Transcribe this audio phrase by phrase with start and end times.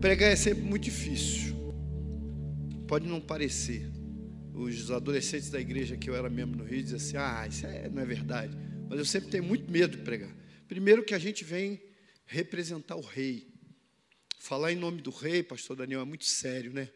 [0.00, 1.56] Pregar é sempre muito difícil.
[2.86, 3.90] Pode não parecer.
[4.54, 7.88] Os adolescentes da igreja que eu era membro no Rio diziam assim: ah, isso é,
[7.88, 8.56] não é verdade.
[8.88, 10.32] Mas eu sempre tenho muito medo de pregar.
[10.68, 11.82] Primeiro que a gente vem
[12.26, 13.52] representar o rei.
[14.38, 16.88] Falar em nome do rei, pastor Daniel, é muito sério, né?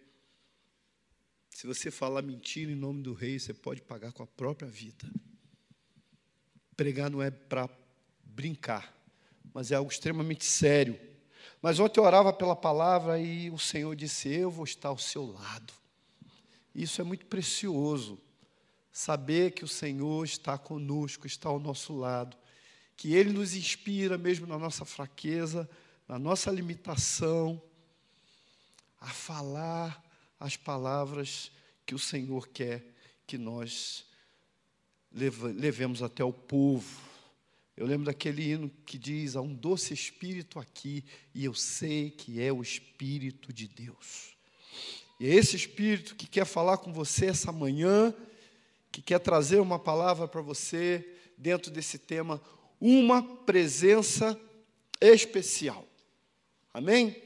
[1.51, 5.11] Se você falar mentira em nome do rei, você pode pagar com a própria vida.
[6.77, 7.69] Pregar não é para
[8.25, 8.97] brincar,
[9.53, 11.12] mas é algo extremamente sério.
[11.63, 15.25] Mas ontem eu orava pela palavra e o Senhor disse: Eu vou estar ao seu
[15.25, 15.73] lado.
[16.75, 18.19] Isso é muito precioso.
[18.91, 22.37] Saber que o Senhor está conosco, está ao nosso lado,
[22.97, 25.71] que Ele nos inspira mesmo na nossa fraqueza,
[26.07, 27.63] na nossa limitação,
[29.01, 30.05] a falar
[30.39, 31.51] as palavras
[31.87, 32.85] que o Senhor quer
[33.27, 34.05] que nós
[35.13, 37.12] levemos até o povo.
[37.77, 42.41] Eu lembro daquele hino que diz: Há um doce espírito aqui, e eu sei que
[42.41, 44.37] é o Espírito de Deus.
[45.19, 48.15] E é esse Espírito que quer falar com você essa manhã,
[48.91, 52.41] que quer trazer uma palavra para você dentro desse tema,
[52.81, 54.39] uma presença
[55.01, 55.87] especial.
[56.75, 57.17] Amém?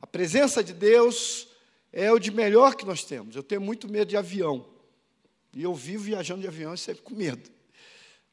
[0.00, 1.48] A presença de Deus
[1.92, 3.36] é o de melhor que nós temos.
[3.36, 4.66] Eu tenho muito medo de avião.
[5.52, 7.50] E eu vivo viajando de avião e sempre com medo.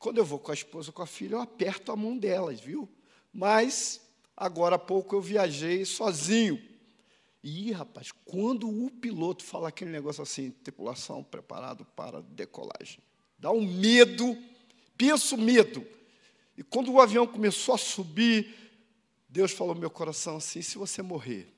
[0.08, 2.88] Quando eu vou com a esposa, com a filha, eu aperto a mão delas, viu?
[3.34, 4.00] Mas,
[4.38, 6.66] agora há pouco eu viajei sozinho.
[7.44, 13.00] E, rapaz, quando o piloto fala aquele negócio assim, tripulação preparado para decolagem,
[13.38, 14.42] dá um medo,
[14.98, 15.86] penso medo.
[16.58, 18.56] E quando o avião começou a subir,
[19.28, 21.54] Deus falou no meu coração assim: se você morrer,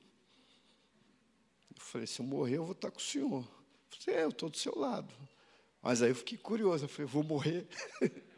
[1.76, 3.44] falei, se eu morrer, eu vou estar com o senhor.
[3.92, 5.14] Eu falei, é, eu estou do seu lado.
[5.80, 7.64] Mas aí eu fiquei curioso, eu falei, vou morrer.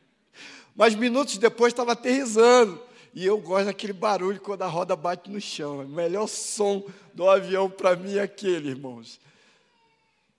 [0.74, 2.82] Mas minutos depois estava aterrizando.
[3.14, 5.80] E eu gosto daquele barulho quando a roda bate no chão.
[5.80, 9.20] O melhor som do avião para mim é aquele, irmãos.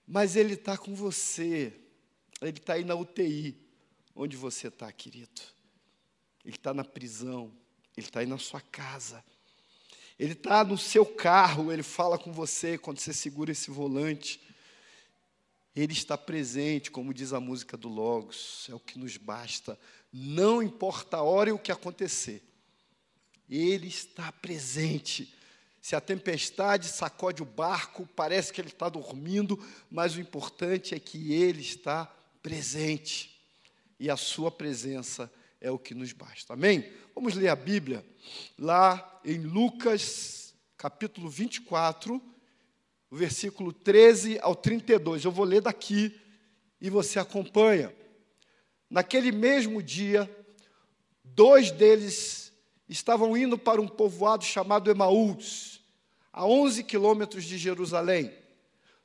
[0.06, 1.72] Mas ele está com você.
[2.42, 3.56] Ele está aí na UTI.
[4.14, 5.40] Onde você está, querido?
[6.44, 7.52] Ele está na prisão.
[7.96, 9.22] Ele está aí na sua casa.
[10.18, 14.40] Ele está no seu carro, ele fala com você quando você segura esse volante.
[15.74, 19.78] Ele está presente, como diz a música do Logos, é o que nos basta.
[20.12, 22.42] Não importa a hora e o que acontecer.
[23.48, 25.34] Ele está presente.
[25.82, 29.58] Se a tempestade sacode o barco, parece que ele está dormindo,
[29.90, 32.06] mas o importante é que ele está
[32.40, 33.38] presente.
[33.98, 35.30] E a sua presença
[35.60, 36.52] é o que nos basta.
[36.52, 36.92] Amém?
[37.14, 38.04] Vamos ler a Bíblia
[38.58, 42.22] lá em Lucas, capítulo 24,
[43.10, 45.24] versículo 13 ao 32.
[45.24, 46.18] Eu vou ler daqui
[46.80, 47.94] e você acompanha.
[48.90, 50.30] Naquele mesmo dia,
[51.22, 52.52] dois deles
[52.88, 55.80] estavam indo para um povoado chamado Emaús,
[56.32, 58.32] a 11 quilômetros de Jerusalém.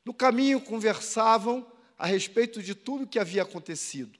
[0.04, 1.66] No caminho conversavam
[1.98, 4.18] a respeito de tudo o que havia acontecido.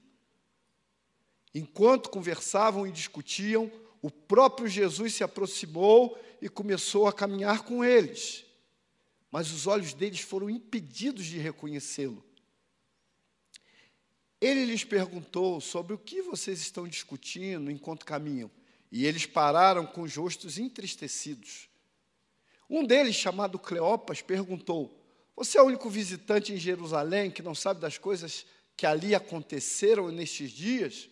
[1.54, 3.70] Enquanto conversavam e discutiam,
[4.00, 8.44] o próprio Jesus se aproximou e começou a caminhar com eles.
[9.30, 12.24] Mas os olhos deles foram impedidos de reconhecê-lo.
[14.40, 18.50] Ele lhes perguntou sobre o que vocês estão discutindo enquanto caminham.
[18.90, 21.68] E eles pararam com os rostos entristecidos.
[22.68, 24.98] Um deles, chamado Cleopas, perguntou:
[25.36, 30.10] Você é o único visitante em Jerusalém que não sabe das coisas que ali aconteceram
[30.10, 31.08] nestes dias?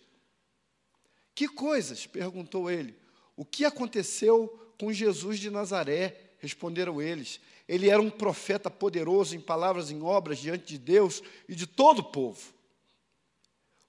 [1.34, 2.06] Que coisas?
[2.06, 2.96] perguntou ele.
[3.36, 4.48] O que aconteceu
[4.80, 6.32] com Jesus de Nazaré?
[6.38, 7.40] Responderam eles.
[7.68, 11.98] Ele era um profeta poderoso em palavras em obras diante de Deus e de todo
[11.98, 12.54] o povo.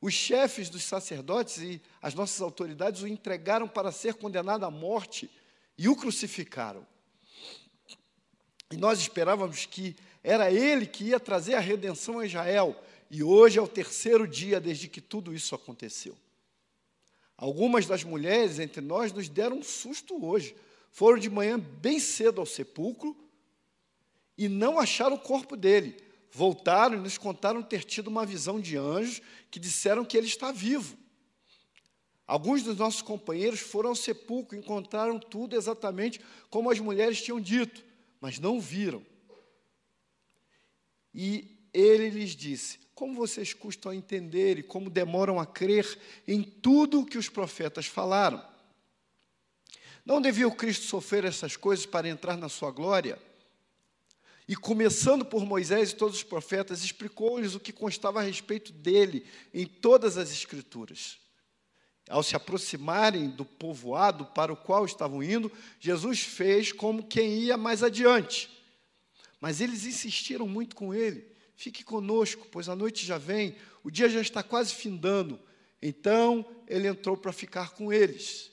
[0.01, 5.29] Os chefes dos sacerdotes e as nossas autoridades o entregaram para ser condenado à morte
[5.77, 6.85] e o crucificaram.
[8.71, 12.75] E nós esperávamos que era ele que ia trazer a redenção a Israel.
[13.09, 16.15] E hoje é o terceiro dia desde que tudo isso aconteceu.
[17.35, 20.55] Algumas das mulheres entre nós nos deram um susto hoje.
[20.91, 23.15] Foram de manhã bem cedo ao sepulcro
[24.39, 26.01] e não acharam o corpo dele.
[26.31, 29.21] Voltaram e nos contaram ter tido uma visão de anjos
[29.51, 30.97] que disseram que ele está vivo.
[32.25, 37.41] Alguns dos nossos companheiros foram ao sepulcro e encontraram tudo exatamente como as mulheres tinham
[37.41, 37.83] dito,
[38.21, 39.05] mas não viram.
[41.13, 46.43] E ele lhes disse: como vocês custam a entender e como demoram a crer em
[46.43, 48.41] tudo o que os profetas falaram?
[50.05, 53.19] Não devia o Cristo sofrer essas coisas para entrar na sua glória?
[54.49, 59.23] E começando por Moisés e todos os profetas, explicou-lhes o que constava a respeito dele
[59.53, 61.19] em todas as Escrituras.
[62.09, 67.57] ao se aproximarem do povoado para o qual estavam indo, Jesus fez como quem ia
[67.57, 68.49] mais adiante.
[69.39, 74.09] Mas eles insistiram muito com ele: fique conosco, pois a noite já vem, o dia
[74.09, 75.39] já está quase findando.
[75.79, 78.51] Então ele entrou para ficar com eles.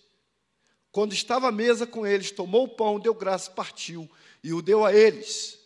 [0.92, 4.06] Quando estava à mesa com eles, tomou o pão, deu graça, partiu
[4.44, 5.64] e o deu a eles.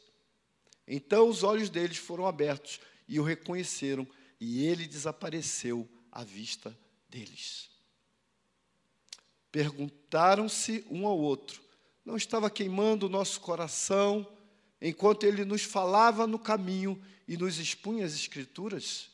[0.93, 4.05] Então os olhos deles foram abertos e o reconheceram,
[4.41, 6.77] e ele desapareceu à vista
[7.09, 7.71] deles.
[9.53, 11.63] Perguntaram-se um ao outro:
[12.05, 14.27] Não estava queimando o nosso coração
[14.81, 19.11] enquanto ele nos falava no caminho e nos expunha as Escrituras?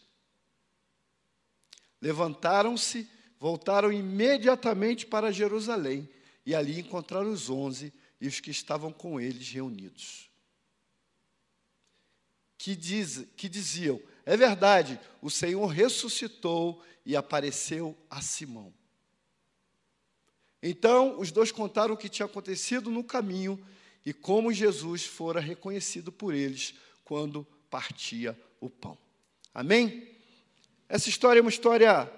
[2.01, 3.07] Levantaram-se,
[3.39, 6.09] voltaram imediatamente para Jerusalém
[6.47, 10.27] e ali encontraram os onze e os que estavam com eles reunidos.
[12.59, 18.73] Que, diz, que diziam: É verdade, o Senhor ressuscitou e apareceu a Simão.
[20.63, 23.65] Então, os dois contaram o que tinha acontecido no caminho
[24.05, 26.75] e como Jesus fora reconhecido por eles
[27.05, 28.99] quando partia o pão.
[29.55, 30.17] Amém?
[30.89, 32.11] Essa história é uma história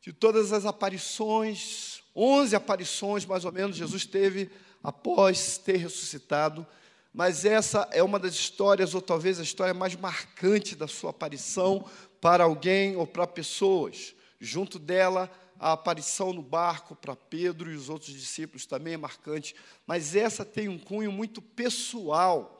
[0.00, 4.50] de todas as aparições, 11 aparições mais ou menos Jesus teve
[4.82, 6.66] após ter ressuscitado,
[7.12, 11.84] mas essa é uma das histórias, ou talvez a história mais marcante da sua aparição
[12.20, 14.14] para alguém ou para pessoas.
[14.38, 19.54] Junto dela, a aparição no barco para Pedro e os outros discípulos também é marcante,
[19.86, 22.56] mas essa tem um cunho muito pessoal.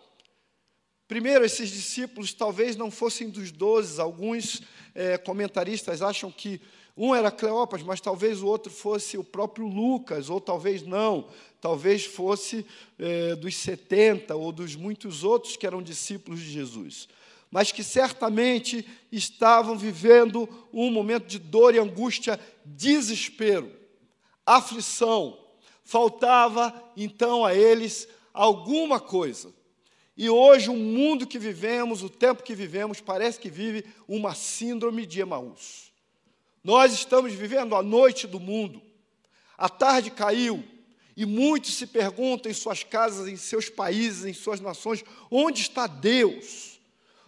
[1.08, 4.62] Primeiro, esses discípulos talvez não fossem dos doze, alguns
[4.94, 6.60] é, comentaristas acham que
[6.96, 11.28] um era Cleópas, mas talvez o outro fosse o próprio Lucas, ou talvez não,
[11.60, 12.64] talvez fosse
[12.98, 17.08] é, dos 70 ou dos muitos outros que eram discípulos de Jesus
[17.50, 23.72] mas que certamente estavam vivendo um momento de dor e angústia, desespero,
[24.46, 25.36] aflição.
[25.82, 29.52] Faltava então a eles alguma coisa.
[30.16, 35.04] E hoje, o mundo que vivemos, o tempo que vivemos, parece que vive uma síndrome
[35.04, 35.90] de Emaús.
[36.62, 38.80] Nós estamos vivendo a noite do mundo.
[39.56, 40.62] A tarde caiu
[41.16, 45.86] e muitos se perguntam em suas casas, em seus países, em suas nações: onde está
[45.86, 46.80] Deus?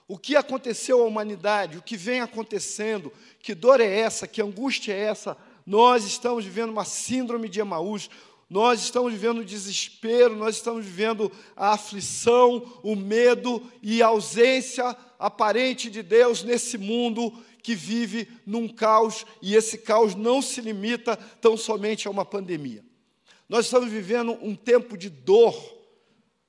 [0.09, 4.93] O que aconteceu à humanidade, o que vem acontecendo, que dor é essa, que angústia
[4.93, 5.37] é essa?
[5.65, 8.11] Nós estamos vivendo uma síndrome de Emaús,
[8.51, 14.95] nós estamos vivendo o desespero, nós estamos vivendo a aflição, o medo e a ausência
[15.19, 17.33] aparente de Deus nesse mundo
[17.63, 22.85] que vive num caos, e esse caos não se limita tão somente a uma pandemia.
[23.49, 25.55] Nós estamos vivendo um tempo de dor,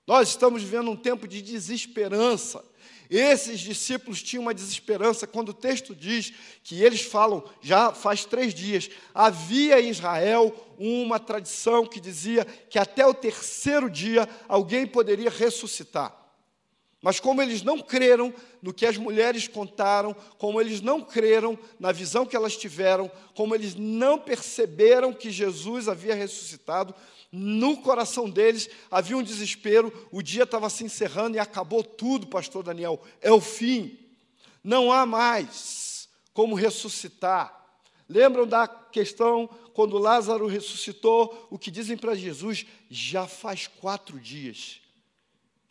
[0.05, 2.63] nós estamos vivendo um tempo de desesperança,
[3.09, 8.55] esses discípulos tinham uma desesperança quando o texto diz que eles falam, já faz três
[8.55, 15.29] dias, havia em Israel uma tradição que dizia que até o terceiro dia alguém poderia
[15.29, 16.22] ressuscitar.
[17.03, 21.91] Mas como eles não creram no que as mulheres contaram, como eles não creram na
[21.91, 26.95] visão que elas tiveram, como eles não perceberam que Jesus havia ressuscitado,
[27.29, 32.63] no coração deles havia um desespero, o dia estava se encerrando e acabou tudo, pastor
[32.63, 33.99] Daniel, é o fim.
[34.63, 37.65] Não há mais como ressuscitar.
[38.07, 41.49] Lembram da questão quando Lázaro ressuscitou?
[41.51, 42.65] O que dizem para Jesus?
[42.89, 44.82] Já faz quatro dias.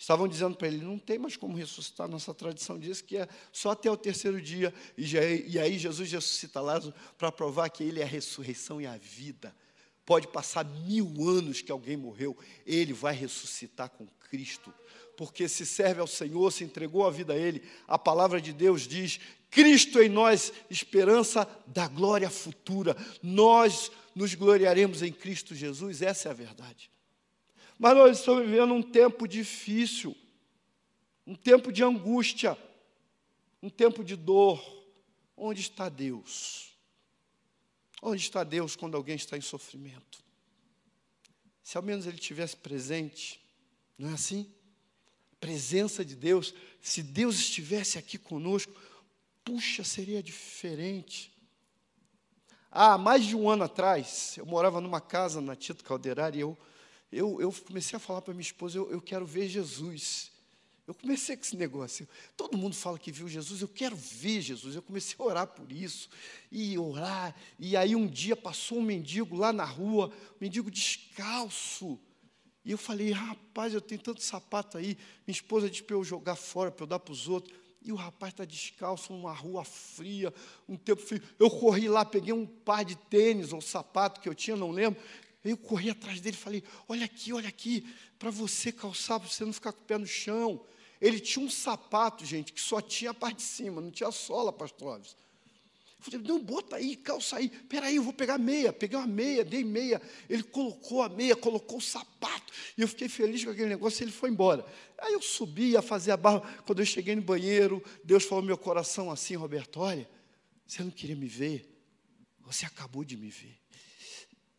[0.02, 2.08] Estavam dizendo para ele: não tem mais como ressuscitar.
[2.08, 4.74] Nossa tradição diz que é só até o terceiro dia.
[4.98, 8.86] E, já, e aí Jesus ressuscita Lázaro para provar que ele é a ressurreição e
[8.86, 9.54] a vida.
[10.04, 14.74] Pode passar mil anos que alguém morreu, ele vai ressuscitar com Cristo,
[15.16, 17.62] porque se serve ao Senhor, se entregou a vida a Ele.
[17.86, 19.20] A palavra de Deus diz:
[19.52, 22.96] Cristo em nós, esperança da glória futura.
[23.22, 26.90] Nós nos gloriaremos em Cristo Jesus, essa é a verdade.
[27.82, 30.16] Mas nós estamos vivendo um tempo difícil,
[31.26, 32.56] um tempo de angústia,
[33.60, 34.62] um tempo de dor.
[35.36, 36.76] Onde está Deus?
[38.00, 40.22] Onde está Deus quando alguém está em sofrimento?
[41.60, 43.44] Se ao menos ele tivesse presente,
[43.98, 44.48] não é assim?
[45.40, 48.72] presença de Deus, se Deus estivesse aqui conosco,
[49.44, 51.36] puxa, seria diferente.
[52.70, 56.56] Há mais de um ano atrás, eu morava numa casa na Tito Calderari e eu,
[57.12, 60.32] eu, eu comecei a falar para minha esposa: eu, eu quero ver Jesus.
[60.84, 62.08] Eu comecei com esse negócio.
[62.36, 64.74] Todo mundo fala que viu Jesus, eu quero ver Jesus.
[64.74, 66.08] Eu comecei a orar por isso,
[66.50, 67.34] e orar.
[67.58, 72.00] E aí um dia passou um mendigo lá na rua, um mendigo descalço.
[72.64, 74.96] E eu falei, rapaz, eu tenho tanto sapato aí.
[75.26, 77.56] Minha esposa disse para eu jogar fora, para eu dar para os outros.
[77.84, 80.32] E o rapaz está descalço numa rua fria,
[80.68, 81.22] um tempo frio.
[81.38, 85.00] Eu corri lá, peguei um par de tênis ou sapato que eu tinha, não lembro.
[85.44, 87.86] Eu corri atrás dele e falei: Olha aqui, olha aqui,
[88.18, 90.64] para você calçar, para você não ficar com o pé no chão.
[91.00, 94.52] Ele tinha um sapato, gente, que só tinha a parte de cima, não tinha sola,
[94.52, 95.16] pastor Alves.
[95.98, 97.48] Eu falei, não, bota aí, calça aí.
[97.48, 98.72] Peraí, eu vou pegar meia.
[98.72, 100.02] Peguei uma meia, dei meia.
[100.28, 102.52] Ele colocou a meia, colocou o sapato.
[102.76, 104.66] E eu fiquei feliz com aquele negócio e ele foi embora.
[104.98, 106.40] Aí eu subi, ia fazer a barra.
[106.66, 110.08] Quando eu cheguei no banheiro, Deus falou meu coração assim, Roberto, olha,
[110.66, 111.68] você não queria me ver?
[112.40, 113.61] Você acabou de me ver.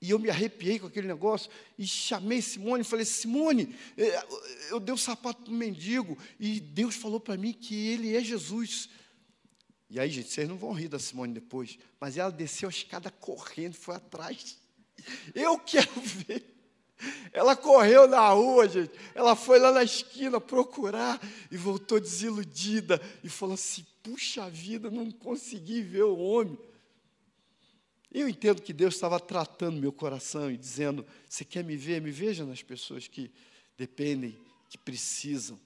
[0.04, 4.26] E eu me arrepiei com aquele negócio e chamei Simone e falei: Simone, eh,
[4.70, 8.22] eu dei o sapato para o mendigo e Deus falou para mim que ele é
[8.22, 8.90] Jesus.
[9.90, 13.10] E aí, gente, vocês não vão rir da Simone depois, mas ela desceu a escada
[13.10, 14.58] correndo, foi atrás.
[15.34, 16.54] Eu quero ver.
[17.32, 18.92] Ela correu na rua, gente.
[19.16, 21.18] Ela foi lá na esquina procurar
[21.50, 26.60] e voltou desiludida e falou assim: puxa vida, não consegui ver o homem.
[28.14, 32.00] Eu entendo que Deus estava tratando meu coração e dizendo: você quer me ver?
[32.00, 33.32] Me veja nas pessoas que
[33.76, 34.38] dependem,
[34.70, 35.60] que precisam,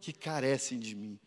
[0.00, 1.18] que carecem de mim.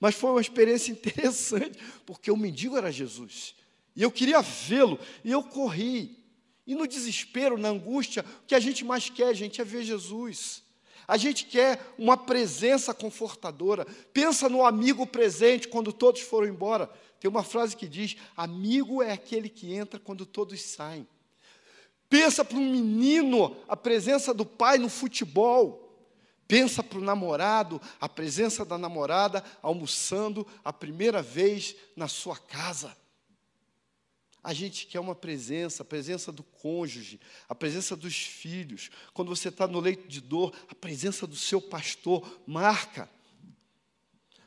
[0.00, 3.54] Mas foi uma experiência interessante, porque o mendigo era Jesus.
[3.94, 6.18] E eu queria vê-lo, e eu corri.
[6.66, 10.64] E no desespero, na angústia, o que a gente mais quer, gente, é ver Jesus.
[11.06, 13.86] A gente quer uma presença confortadora.
[14.12, 16.90] Pensa no amigo presente quando todos foram embora.
[17.24, 21.08] Tem uma frase que diz: amigo é aquele que entra quando todos saem.
[22.06, 26.06] Pensa para um menino a presença do pai no futebol.
[26.46, 32.94] Pensa para o namorado, a presença da namorada almoçando a primeira vez na sua casa.
[34.42, 38.90] A gente quer uma presença, a presença do cônjuge, a presença dos filhos.
[39.14, 43.08] Quando você está no leito de dor, a presença do seu pastor marca.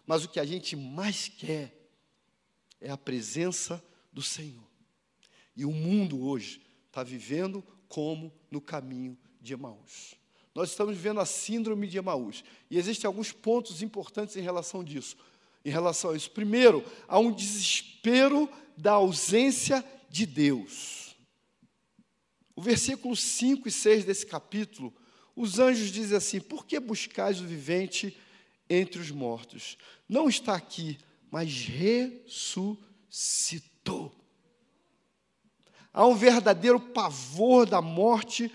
[0.06, 1.76] Mas o que a gente mais quer
[2.80, 4.68] é a presença do Senhor.
[5.56, 10.16] E o mundo hoje está vivendo como no caminho de Emaús.
[10.54, 12.44] Nós estamos vivendo a síndrome de Emaús.
[12.70, 15.16] E existem alguns pontos importantes em relação disso.
[15.64, 16.32] Em relação a isso.
[16.32, 21.16] Primeiro, há um desespero da ausência de Deus.
[22.56, 24.92] O versículo 5 e 6 desse capítulo,
[25.36, 28.18] os anjos dizem assim: Por que buscais o vivente
[28.68, 29.78] entre os mortos?
[30.10, 30.98] Não está aqui,
[31.32, 32.68] mas ressuscitou.
[35.92, 38.52] Há um verdadeiro pavor da morte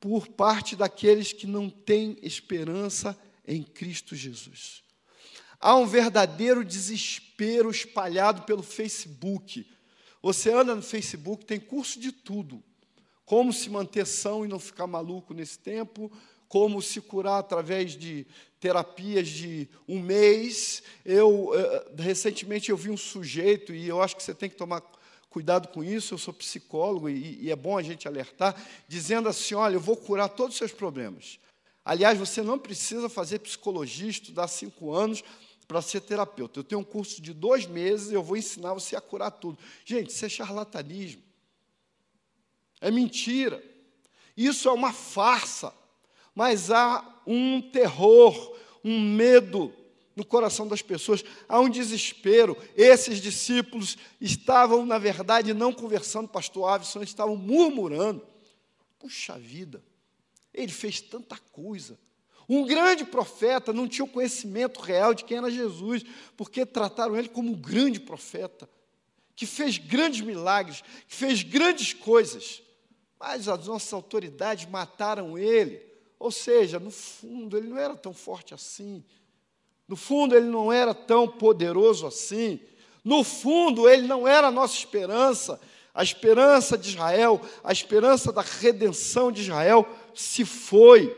[0.00, 3.14] por parte daqueles que não têm esperança
[3.46, 4.82] em Cristo Jesus.
[5.60, 9.66] Há um verdadeiro desespero espalhado pelo Facebook.
[10.22, 12.64] Você anda no Facebook, tem curso de tudo.
[13.26, 16.10] Como se manter são e não ficar maluco nesse tempo,
[16.50, 18.26] como se curar através de
[18.58, 20.82] terapias de um mês.
[21.04, 24.82] Eu eh, recentemente eu vi um sujeito e eu acho que você tem que tomar
[25.30, 29.54] cuidado com isso, eu sou psicólogo e, e, é bom a gente alertar, dizendo assim:
[29.54, 31.38] olha, eu vou curar todos os seus problemas.
[31.84, 35.22] Aliás, você não precisa fazer psicologia, estudar cinco anos
[35.68, 36.58] para ser terapeuta.
[36.58, 39.56] Eu tenho um curso de dois meses e eu vou ensinar você a curar tudo.
[39.84, 41.22] Gente, isso é charlatanismo.
[42.80, 43.62] É mentira.
[44.36, 45.72] Isso é uma farsa.
[46.34, 49.72] Mas há um terror, um medo
[50.16, 52.56] no coração das pessoas, há um desespero.
[52.76, 58.22] Esses discípulos estavam, na verdade, não conversando, pastor Avison, estavam murmurando.
[58.98, 59.82] Puxa vida,
[60.52, 61.98] ele fez tanta coisa.
[62.48, 66.02] Um grande profeta não tinha o conhecimento real de quem era Jesus,
[66.36, 68.68] porque trataram ele como um grande profeta,
[69.36, 72.60] que fez grandes milagres, que fez grandes coisas.
[73.18, 75.89] Mas as nossas autoridades mataram ele.
[76.20, 79.02] Ou seja, no fundo, ele não era tão forte assim.
[79.88, 82.60] No fundo, ele não era tão poderoso assim.
[83.02, 85.58] No fundo, ele não era a nossa esperança.
[85.94, 91.16] A esperança de Israel, a esperança da redenção de Israel se foi.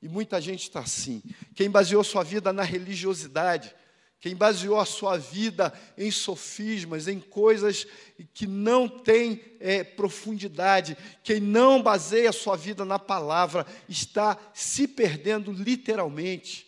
[0.00, 1.22] E muita gente está assim.
[1.54, 3.74] Quem baseou sua vida na religiosidade,
[4.20, 7.86] quem baseou a sua vida em sofismas, em coisas
[8.34, 14.86] que não têm é, profundidade, quem não baseia a sua vida na palavra, está se
[14.86, 16.66] perdendo literalmente.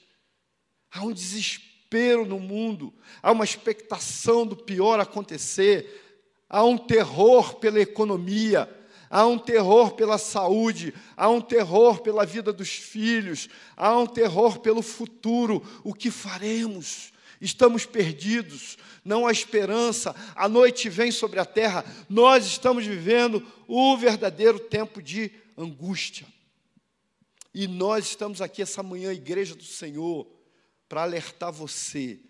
[0.91, 2.93] Há um desespero no mundo,
[3.23, 8.67] há uma expectação do pior acontecer, há um terror pela economia,
[9.11, 14.61] há um terror pela saúde, há um terror pela vida dos filhos, há um terror
[14.61, 15.63] pelo futuro.
[15.85, 17.13] O que faremos?
[17.43, 23.97] Estamos perdidos, não há esperança, a noite vem sobre a terra, nós estamos vivendo o
[23.97, 26.25] verdadeiro tempo de angústia.
[27.53, 30.25] E nós estamos aqui essa manhã, igreja do Senhor,
[30.89, 32.21] para alertar você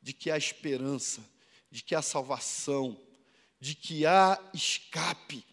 [0.00, 1.20] de que há esperança,
[1.68, 2.96] de que há salvação,
[3.58, 5.44] de que há escape.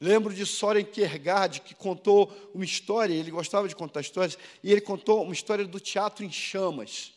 [0.00, 4.80] Lembro de Soren Kierkegaard, que contou uma história, ele gostava de contar histórias, e ele
[4.80, 7.13] contou uma história do teatro em chamas.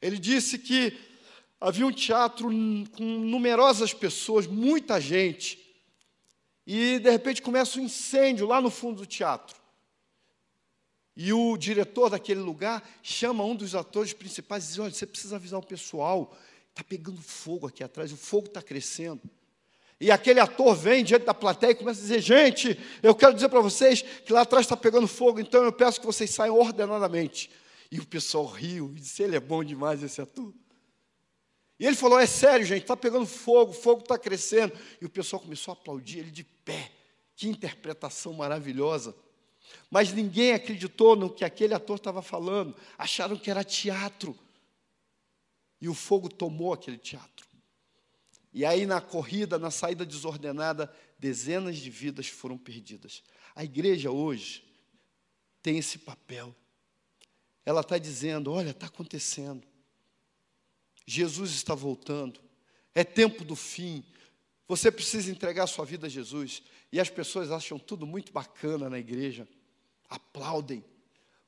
[0.00, 0.98] Ele disse que
[1.60, 2.48] havia um teatro
[2.96, 5.58] com numerosas pessoas, muita gente,
[6.66, 9.56] e de repente começa um incêndio lá no fundo do teatro.
[11.16, 15.34] E o diretor daquele lugar chama um dos atores principais e diz: Olha, você precisa
[15.34, 16.36] avisar o pessoal,
[16.70, 19.20] está pegando fogo aqui atrás, o fogo está crescendo.
[20.00, 23.48] E aquele ator vem diante da plateia e começa a dizer: Gente, eu quero dizer
[23.48, 27.50] para vocês que lá atrás está pegando fogo, então eu peço que vocês saiam ordenadamente.
[27.90, 30.52] E o pessoal riu e disse: Ele é bom demais, esse ator.
[31.78, 34.76] E ele falou: É sério, gente, está pegando fogo, o fogo está crescendo.
[35.00, 36.92] E o pessoal começou a aplaudir ele de pé.
[37.34, 39.14] Que interpretação maravilhosa.
[39.90, 44.36] Mas ninguém acreditou no que aquele ator estava falando, acharam que era teatro.
[45.80, 47.46] E o fogo tomou aquele teatro.
[48.52, 53.22] E aí, na corrida, na saída desordenada, dezenas de vidas foram perdidas.
[53.54, 54.64] A igreja hoje
[55.62, 56.54] tem esse papel.
[57.68, 59.62] Ela está dizendo: olha, está acontecendo.
[61.06, 62.40] Jesus está voltando.
[62.94, 64.02] É tempo do fim.
[64.66, 66.62] Você precisa entregar sua vida a Jesus.
[66.90, 69.46] E as pessoas acham tudo muito bacana na igreja.
[70.08, 70.82] Aplaudem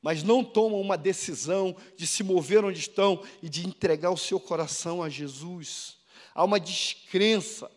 [0.03, 4.41] mas não tomam uma decisão de se mover onde estão e de entregar o seu
[4.41, 5.99] coração a Jesus.
[6.35, 7.71] Há uma descrença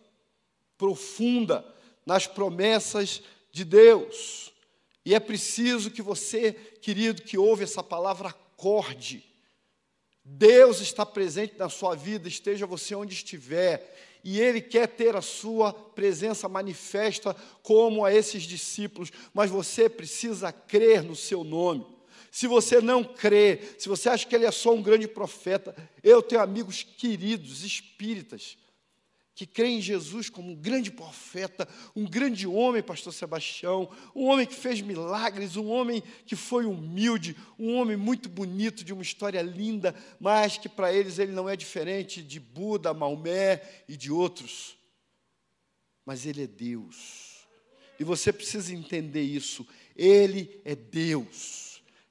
[0.77, 1.65] profunda
[2.05, 3.21] nas promessas
[3.51, 4.52] de Deus.
[5.05, 9.23] E é preciso que você, querido, que ouve essa palavra, acorde.
[10.23, 13.93] Deus está presente na sua vida, esteja você onde estiver,
[14.23, 20.51] e Ele quer ter a sua presença manifesta como a esses discípulos, mas você precisa
[20.51, 21.85] crer no seu nome.
[22.31, 26.19] Se você não crê, se você acha que ele é só um grande profeta, eu
[26.19, 28.57] tenho amigos queridos, espíritas,
[29.35, 34.45] que creem em Jesus como um grande profeta, um grande homem, pastor Sebastião, um homem
[34.45, 39.41] que fez milagres, um homem que foi humilde, um homem muito bonito, de uma história
[39.41, 44.77] linda, mas que para eles ele não é diferente de Buda, Maomé e de outros.
[46.05, 47.47] Mas ele é Deus.
[47.99, 49.65] E você precisa entender isso.
[49.95, 51.62] Ele é Deus.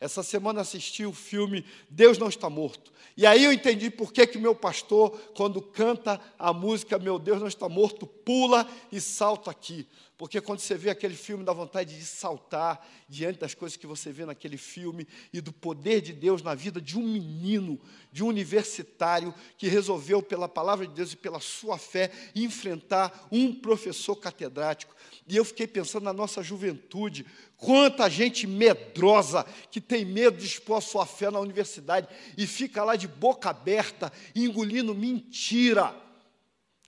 [0.03, 2.93] Essa semana assisti o filme Deus Não Está Morto.
[3.17, 7.39] E aí eu entendi por que, que meu pastor, quando canta a música Meu Deus
[7.39, 9.87] Não Está Morto, pula e salta aqui.
[10.23, 14.13] Porque quando você vê aquele filme, dá vontade de saltar diante das coisas que você
[14.13, 17.81] vê naquele filme e do poder de Deus na vida de um menino,
[18.13, 23.53] de um universitário que resolveu, pela palavra de Deus e pela sua fé, enfrentar um
[23.53, 24.95] professor catedrático.
[25.27, 30.79] E eu fiquei pensando na nossa juventude, quanta gente medrosa que tem medo de expor
[30.79, 32.07] a sua fé na universidade
[32.39, 35.93] e fica lá de boca aberta, engolindo mentira,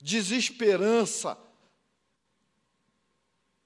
[0.00, 1.36] desesperança,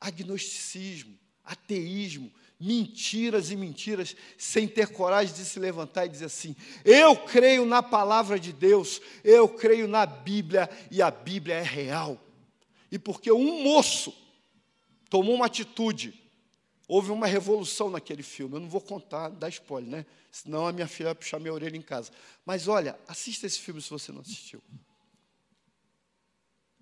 [0.00, 7.16] agnosticismo, ateísmo, mentiras e mentiras, sem ter coragem de se levantar e dizer assim: eu
[7.16, 12.20] creio na palavra de Deus, eu creio na Bíblia e a Bíblia é real.
[12.90, 14.14] E porque um moço
[15.08, 16.14] tomou uma atitude.
[16.86, 18.56] Houve uma revolução naquele filme.
[18.56, 20.06] Eu não vou contar, dar spoiler, né?
[20.32, 22.10] Senão a minha filha vai puxar minha orelha em casa.
[22.46, 24.62] Mas olha, assista esse filme se você não assistiu.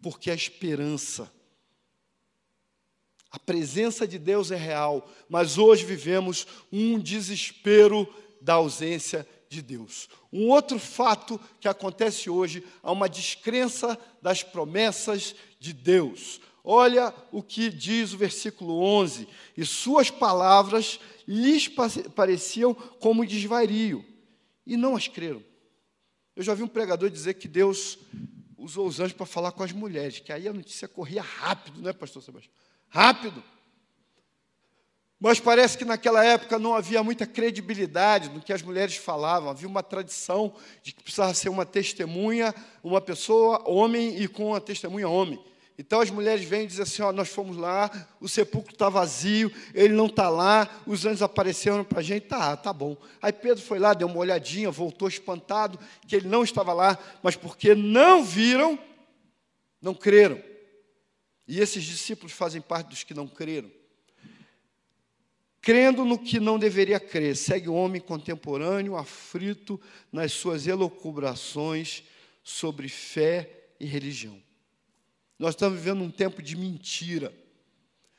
[0.01, 1.31] Porque a esperança,
[3.31, 8.09] a presença de Deus é real, mas hoje vivemos um desespero
[8.41, 10.09] da ausência de Deus.
[10.33, 16.41] Um outro fato que acontece hoje, há uma descrença das promessas de Deus.
[16.63, 21.69] Olha o que diz o versículo 11: E suas palavras lhes
[22.15, 24.05] pareciam como desvario,
[24.67, 25.43] e não as creram.
[26.35, 27.99] Eu já vi um pregador dizer que Deus
[28.59, 31.89] usou os anjos para falar com as mulheres, que aí a notícia corria rápido, não
[31.89, 32.53] é, pastor Sebastião?
[32.97, 33.45] Rápido.
[35.21, 39.69] Mas parece que naquela época não havia muita credibilidade no que as mulheres falavam, havia
[39.69, 45.11] uma tradição de que precisava ser uma testemunha, uma pessoa, homem, e com uma testemunha,
[45.11, 45.39] homem.
[45.79, 49.93] Então as mulheres vêm e dizem assim: nós fomos lá, o sepulcro está vazio, ele
[49.93, 52.97] não está lá, os anjos apareceram para a gente, tá, tá bom.
[53.21, 55.79] Aí Pedro foi lá, deu uma olhadinha, voltou espantado,
[56.09, 58.79] que ele não estava lá, mas porque não viram,
[59.83, 60.56] não creram.
[61.47, 63.71] E esses discípulos fazem parte dos que não creram.
[65.61, 69.81] Crendo no que não deveria crer, segue o homem contemporâneo, aflito
[70.13, 72.05] nas suas elucubrações
[72.43, 74.41] sobre fé e religião.
[75.39, 77.35] Nós estamos vivendo um tempo de mentira.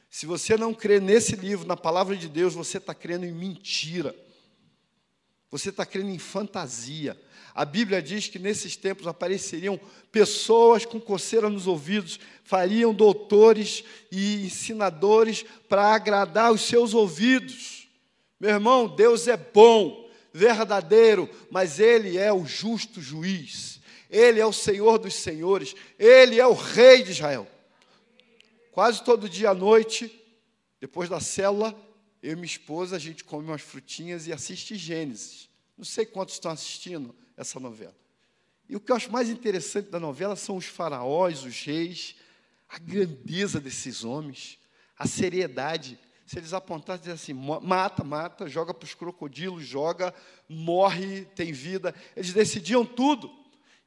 [0.10, 4.16] Se você não crê nesse livro, na palavra de Deus, você está crendo em mentira.
[5.50, 7.20] Você está crendo em fantasia.
[7.56, 9.80] A Bíblia diz que nesses tempos apareceriam
[10.12, 17.88] pessoas com coceira nos ouvidos, fariam doutores e ensinadores para agradar os seus ouvidos.
[18.40, 23.80] Meu irmão, Deus é bom, verdadeiro, mas Ele é o justo juiz.
[24.10, 25.76] Ele é o Senhor dos senhores.
[25.98, 27.48] Ele é o Rei de Israel.
[28.72, 30.12] Quase todo dia à noite,
[30.80, 31.76] depois da célula,
[32.28, 35.50] eu e minha esposa, a gente come umas frutinhas e assiste Gênesis.
[35.78, 37.96] Não sei quantos estão assistindo essa novela.
[38.68, 42.16] E o que eu acho mais interessante da novela são os faraós, os reis,
[42.68, 44.60] a grandeza desses homens,
[45.00, 45.98] a seriedade.
[46.26, 50.14] Se eles apontarem e assim, mata, mata, joga para os crocodilos, joga,
[50.50, 51.96] morre, tem vida.
[52.14, 53.32] Eles decidiam tudo.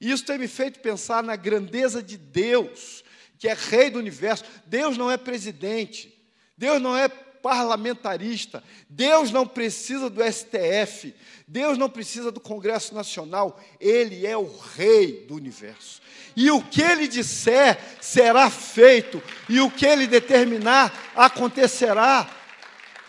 [0.01, 3.05] E isso tem me feito pensar na grandeza de Deus,
[3.39, 4.45] que é rei do universo.
[4.65, 6.17] Deus não é presidente.
[6.57, 7.07] Deus não é
[7.43, 8.63] parlamentarista.
[8.89, 11.15] Deus não precisa do STF.
[11.47, 13.61] Deus não precisa do Congresso Nacional.
[13.81, 16.01] Ele é o rei do universo.
[16.37, 22.31] E o que ele disser será feito, e o que ele determinar acontecerá.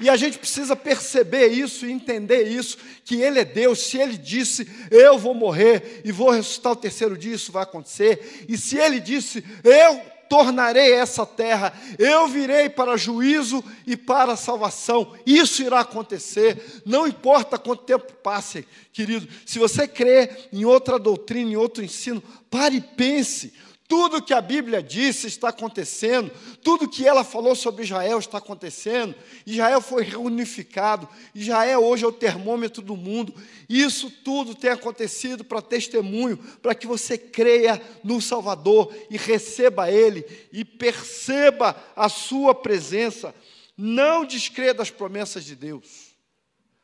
[0.02, 3.84] E a gente precisa perceber isso e entender isso, que Ele é Deus.
[3.84, 8.48] Se Ele disse, eu vou morrer e vou ressuscitar o terceiro dia, isso vai acontecer.
[8.50, 15.14] E se Ele disse, eu tornarei essa terra, eu virei para juízo e para salvação.
[15.26, 19.28] Isso irá acontecer, não importa quanto tempo passe, querido.
[19.46, 23.52] Se você crê em outra doutrina, em outro ensino, pare e pense.
[23.92, 26.32] Tudo que a Bíblia disse está acontecendo,
[26.64, 29.14] tudo que ela falou sobre Israel está acontecendo.
[29.46, 33.36] Israel foi reunificado, Israel hoje é o termômetro do mundo.
[33.68, 40.26] Isso tudo tem acontecido para testemunho, para que você creia no Salvador e receba Ele
[40.54, 43.36] e perceba a Sua presença.
[43.76, 46.11] Não descreia das promessas de Deus.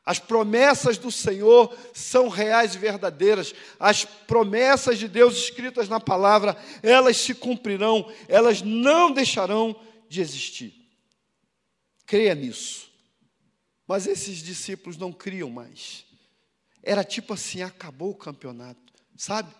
[0.07, 3.53] As promessas do Senhor são reais e verdadeiras.
[3.77, 10.73] As promessas de Deus escritas na palavra, elas se cumprirão, elas não deixarão de existir.
[12.05, 12.89] Creia nisso.
[13.85, 16.05] Mas esses discípulos não criam mais.
[16.81, 18.93] Era tipo assim: acabou o campeonato.
[19.17, 19.53] Sabe?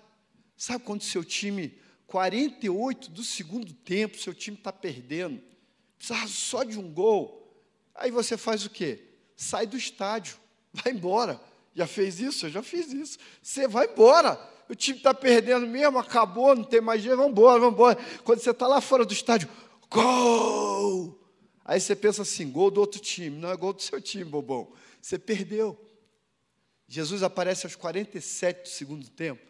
[0.55, 5.43] Sabe quando seu time, 48 do segundo tempo, seu time está perdendo,
[5.97, 7.53] precisava só de um gol.
[7.93, 9.07] Aí você faz o quê?
[9.38, 10.36] Sai do estádio,
[10.73, 11.39] vai embora.
[11.76, 12.47] Já fez isso?
[12.47, 13.19] Eu já fiz isso.
[13.41, 14.38] Você vai embora.
[14.67, 17.97] O time está perdendo mesmo, acabou, não tem mais jeito, vamos embora, vamos embora.
[18.23, 19.47] Quando você está lá fora do estádio,
[19.89, 21.17] gol!
[21.63, 24.73] Aí você pensa assim, gol do outro time, não é gol do seu time, bobão.
[25.02, 25.80] Você perdeu.
[26.88, 29.41] Jesus aparece aos 47 do segundo tempo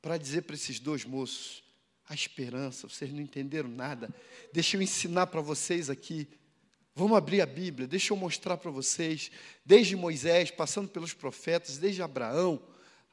[0.00, 1.62] para dizer para esses dois moços:
[2.08, 4.14] a esperança, vocês não entenderam nada.
[4.52, 6.28] Deixa eu ensinar para vocês aqui
[6.94, 9.30] Vamos abrir a Bíblia, deixa eu mostrar para vocês,
[9.64, 12.60] desde Moisés, passando pelos profetas, desde Abraão,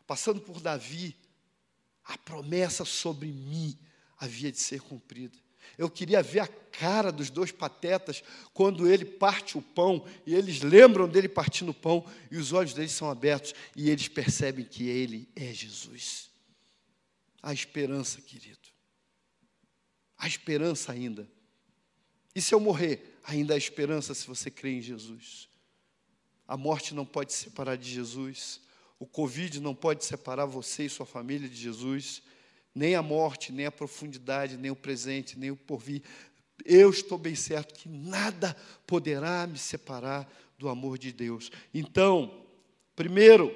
[0.05, 1.15] passando por Davi,
[2.03, 3.77] a promessa sobre mim
[4.17, 5.37] havia de ser cumprida.
[5.77, 10.61] Eu queria ver a cara dos dois patetas quando ele parte o pão e eles
[10.61, 14.87] lembram dele partindo o pão e os olhos deles são abertos e eles percebem que
[14.87, 16.29] ele é Jesus.
[17.43, 18.57] A esperança, querido.
[20.17, 21.27] A esperança ainda.
[22.33, 23.16] E se eu morrer?
[23.27, 25.49] Ainda há esperança se você crê em Jesus.
[26.47, 28.61] A morte não pode separar de Jesus.
[28.97, 32.23] O Covid não pode separar você e sua família de Jesus.
[32.73, 36.01] Nem a morte, nem a profundidade, nem o presente, nem o porvir.
[36.63, 38.55] Eu estou bem certo que nada
[38.87, 41.51] poderá me separar do amor de Deus.
[41.73, 42.45] Então,
[42.95, 43.53] primeiro,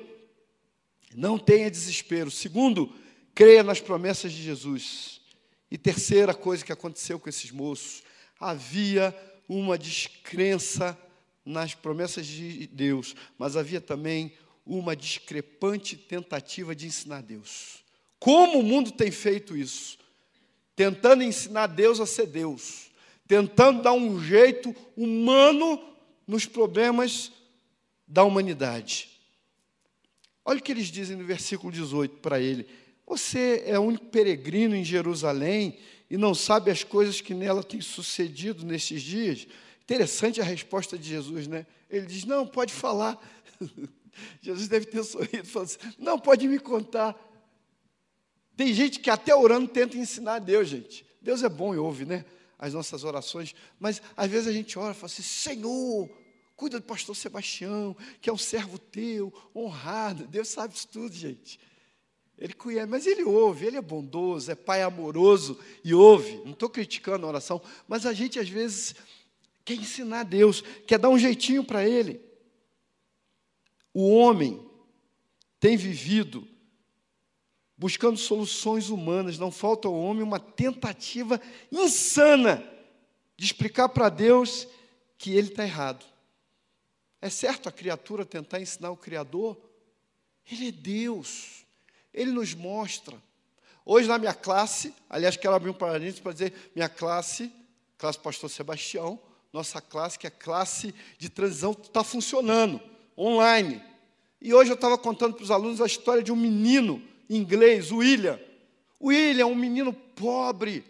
[1.16, 2.30] não tenha desespero.
[2.30, 2.94] Segundo,
[3.34, 5.22] creia nas promessas de Jesus.
[5.70, 8.04] E terceira coisa que aconteceu com esses moços,
[8.38, 9.16] havia
[9.52, 10.98] uma descrença
[11.44, 14.32] nas promessas de Deus, mas havia também
[14.66, 17.84] uma discrepante tentativa de ensinar Deus.
[18.18, 19.98] Como o mundo tem feito isso?
[20.74, 22.92] Tentando ensinar Deus a ser Deus,
[23.28, 25.84] tentando dar um jeito humano
[26.26, 27.30] nos problemas
[28.08, 29.10] da humanidade.
[30.46, 32.66] Olha o que eles dizem no versículo 18 para ele:
[33.06, 35.78] Você é o único peregrino em Jerusalém
[36.12, 39.48] e não sabe as coisas que nela têm sucedido nesses dias?
[39.82, 41.66] Interessante a resposta de Jesus, né?
[41.90, 43.18] Ele diz: Não, pode falar.
[44.42, 47.16] Jesus deve ter sorrido, falando assim: Não, pode me contar.
[48.58, 51.06] Tem gente que até orando tenta ensinar a Deus, gente.
[51.22, 52.26] Deus é bom e ouve, né?
[52.60, 56.10] As nossas orações, mas às vezes a gente ora e fala assim: Senhor,
[56.58, 60.28] cuida do pastor Sebastião, que é um servo teu, honrado.
[60.28, 61.58] Deus sabe isso tudo, gente.
[62.42, 66.38] Ele conhece, mas ele ouve, ele é bondoso, é pai amoroso e ouve.
[66.44, 68.96] Não estou criticando a oração, mas a gente às vezes
[69.64, 72.20] quer ensinar a Deus, quer dar um jeitinho para ele.
[73.94, 74.68] O homem
[75.60, 76.48] tem vivido
[77.78, 79.38] buscando soluções humanas.
[79.38, 81.40] Não falta ao homem uma tentativa
[81.72, 82.68] insana
[83.38, 84.68] de explicar para Deus
[85.16, 86.04] que ele está errado.
[87.22, 89.62] É certo a criatura tentar ensinar o Criador?
[90.52, 91.61] Ele é Deus.
[92.14, 93.22] Ele nos mostra.
[93.86, 97.52] Hoje na minha classe, aliás, quero abrir um parênteses para dizer, minha classe,
[97.98, 99.20] classe Pastor Sebastião,
[99.52, 102.80] nossa classe, que é classe de transição, está funcionando,
[103.18, 103.82] online.
[104.42, 107.98] E hoje eu estava contando para os alunos a história de um menino inglês, o
[107.98, 108.40] William.
[109.00, 110.84] O William, um menino pobre,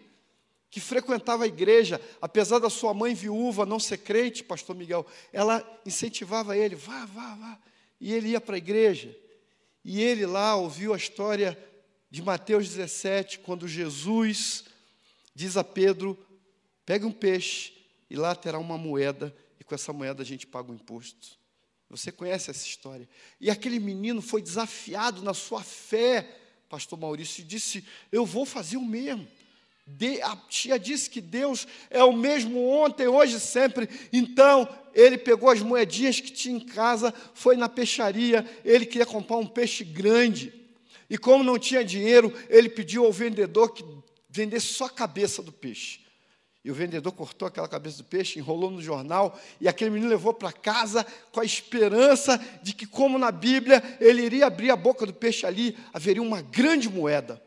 [0.70, 5.62] que frequentava a igreja, apesar da sua mãe viúva não ser crente, pastor Miguel, ela
[5.84, 7.58] incentivava ele, vá, vá, vá.
[8.00, 9.14] E ele ia para a igreja.
[9.84, 11.58] E ele lá ouviu a história
[12.10, 14.64] de Mateus 17, quando Jesus
[15.34, 16.18] diz a Pedro:
[16.84, 17.72] pegue um peixe
[18.08, 21.38] e lá terá uma moeda, e com essa moeda a gente paga o imposto.
[21.88, 23.08] Você conhece essa história.
[23.40, 28.76] E aquele menino foi desafiado na sua fé, pastor Maurício, e disse: Eu vou fazer
[28.76, 29.28] o mesmo.
[29.86, 33.88] De, a tia disse que Deus é o mesmo ontem, hoje e sempre.
[34.12, 39.36] Então, ele pegou as moedinhas que tinha em casa, foi na peixaria, ele queria comprar
[39.36, 40.52] um peixe grande.
[41.10, 43.84] E como não tinha dinheiro, ele pediu ao vendedor que
[44.30, 46.00] vendesse só a cabeça do peixe.
[46.64, 50.32] E o vendedor cortou aquela cabeça do peixe, enrolou no jornal, e aquele menino levou
[50.32, 55.04] para casa com a esperança de que, como na Bíblia, ele iria abrir a boca
[55.04, 57.42] do peixe ali, haveria uma grande moeda.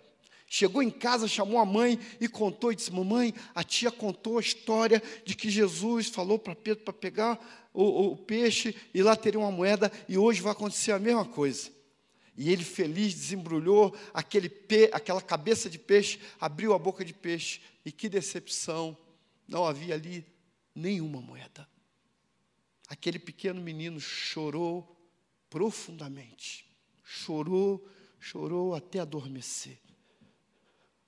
[0.58, 4.42] Chegou em casa, chamou a mãe e contou, e disse: Mamãe, a tia contou a
[4.42, 9.38] história de que Jesus falou para Pedro para pegar o, o, peixe e lá teria
[9.38, 11.70] uma moeda, e hoje vai acontecer a mesma coisa.
[12.38, 17.60] E ele, feliz, desembrulhou aquele pe, aquela cabeça de peixe, abriu a boca de peixe,
[17.84, 18.98] e que decepção,
[19.46, 20.26] não havia ali
[20.74, 21.68] nenhuma moeda.
[22.88, 24.98] Aquele pequeno menino chorou
[25.50, 26.66] profundamente,
[27.04, 27.86] chorou,
[28.22, 29.84] chorou até adormecer.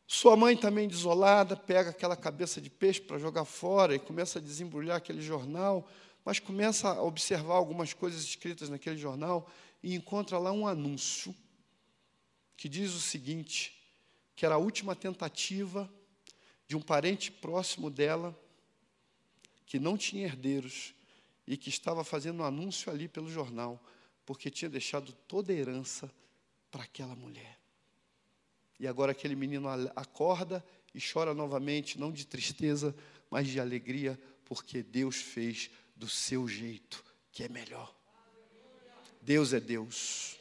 [0.07, 4.41] Sua mãe também desolada, pega aquela cabeça de peixe para jogar fora e começa a
[4.41, 5.85] desembrulhar aquele jornal,
[6.23, 9.51] mas começa a observar algumas coisas escritas naquele jornal
[9.83, 11.35] e encontra lá um anúncio
[12.55, 13.77] que diz o seguinte:
[14.33, 15.91] que era a última tentativa
[16.65, 18.37] de um parente próximo dela
[19.65, 20.93] que não tinha herdeiros
[21.45, 23.81] e que estava fazendo um anúncio ali pelo jornal,
[24.25, 26.09] porque tinha deixado toda a herança
[26.71, 27.56] para aquela mulher.
[28.79, 30.63] E agora aquele menino acorda
[30.93, 32.95] e chora novamente, não de tristeza,
[33.29, 37.93] mas de alegria, porque Deus fez do seu jeito, que é melhor.
[39.21, 40.37] Deus é Deus.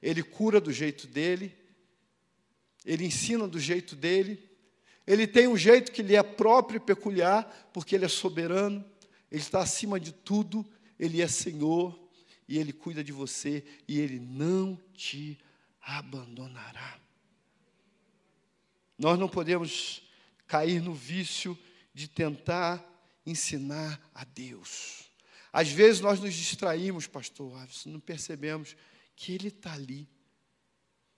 [0.00, 1.54] Ele cura do jeito dele,
[2.84, 4.48] ele ensina do jeito dele,
[5.06, 8.84] ele tem um jeito que lhe é próprio e peculiar, porque ele é soberano,
[9.30, 10.64] ele está acima de tudo,
[10.98, 11.98] ele é Senhor,
[12.48, 15.38] e ele cuida de você, e ele não te
[15.80, 16.98] abandonará.
[18.98, 20.02] Nós não podemos
[20.46, 21.56] cair no vício
[21.94, 22.84] de tentar
[23.24, 25.04] ensinar a Deus.
[25.52, 27.52] Às vezes nós nos distraímos, pastor,
[27.86, 28.76] não percebemos
[29.14, 30.08] que Ele está ali.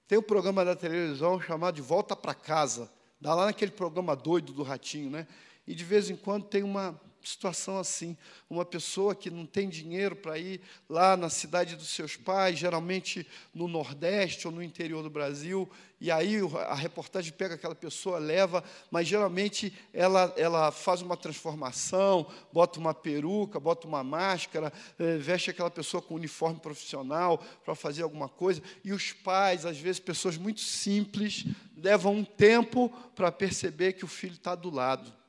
[0.06, 4.52] Tem um programa da televisão chamado De Volta para Casa, dá lá naquele programa doido
[4.52, 5.26] do ratinho, né?
[5.66, 8.16] E de vez em quando tem uma situação assim.
[8.48, 13.26] Uma pessoa que não tem dinheiro para ir lá na cidade dos seus pais, geralmente
[13.54, 18.64] no Nordeste ou no interior do Brasil, e aí a reportagem pega aquela pessoa, leva,
[18.90, 25.50] mas geralmente ela, ela faz uma transformação, bota uma peruca, bota uma máscara, eh, veste
[25.50, 30.38] aquela pessoa com uniforme profissional para fazer alguma coisa, e os pais, às vezes pessoas
[30.38, 31.44] muito simples,
[31.76, 35.19] levam um tempo para perceber que o filho está do lado.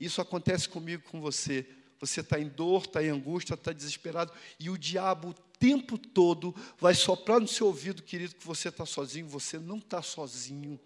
[0.00, 1.66] Isso acontece comigo, com você.
[2.00, 6.54] Você está em dor, está em angústia, está desesperado, e o diabo o tempo todo
[6.78, 9.28] vai soprar no seu ouvido, querido, que você está sozinho.
[9.28, 10.80] Você não está sozinho.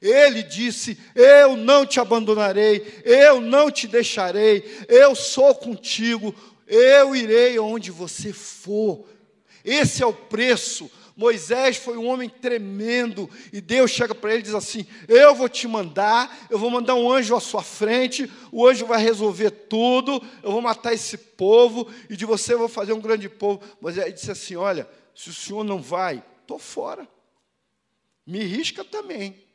[0.00, 6.34] Ele disse: Eu não te abandonarei, eu não te deixarei, eu sou contigo,
[6.66, 9.04] eu irei onde você for.
[9.64, 14.44] Esse é o preço Moisés foi um homem tremendo, e Deus chega para ele e
[14.44, 18.66] diz assim: Eu vou te mandar, eu vou mandar um anjo à sua frente, o
[18.66, 22.92] anjo vai resolver tudo, eu vou matar esse povo, e de você eu vou fazer
[22.92, 23.60] um grande povo.
[23.80, 27.06] Moisés disse assim: Olha, se o senhor não vai, estou fora,
[28.26, 29.51] me risca também.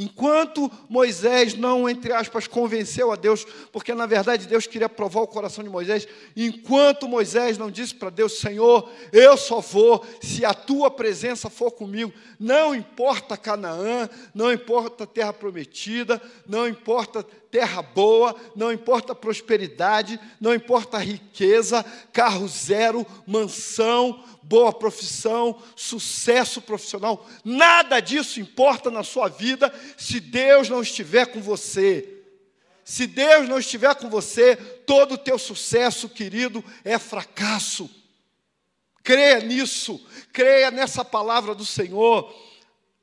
[0.00, 5.26] Enquanto Moisés não, entre aspas, convenceu a Deus, porque na verdade Deus queria provar o
[5.26, 6.06] coração de Moisés,
[6.36, 11.72] enquanto Moisés não disse para Deus: Senhor, eu só vou se a tua presença for
[11.72, 20.20] comigo, não importa Canaã, não importa terra prometida, não importa terra boa, não importa prosperidade,
[20.40, 29.28] não importa riqueza, carro zero, mansão, boa profissão, sucesso profissional, nada disso importa na sua
[29.28, 32.14] vida se Deus não estiver com você.
[32.84, 37.90] Se Deus não estiver com você, todo o teu sucesso, querido, é fracasso.
[39.02, 42.34] Creia nisso, creia nessa palavra do Senhor.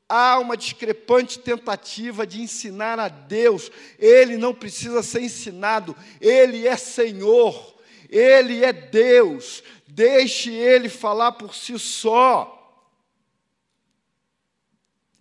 [0.07, 3.71] Há uma discrepante tentativa de ensinar a Deus.
[3.97, 7.75] Ele não precisa ser ensinado, ele é Senhor,
[8.09, 9.63] ele é Deus.
[9.87, 12.51] Deixe ele falar por si só.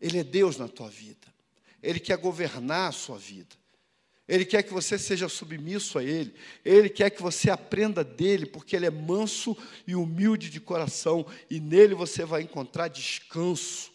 [0.00, 1.26] Ele é Deus na tua vida.
[1.82, 3.56] Ele quer governar a sua vida.
[4.26, 6.34] Ele quer que você seja submisso a Ele.
[6.64, 11.60] Ele quer que você aprenda dele, porque Ele é manso e humilde de coração, e
[11.60, 13.93] nele você vai encontrar descanso.